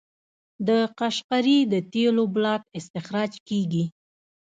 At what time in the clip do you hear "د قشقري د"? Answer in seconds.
0.67-1.73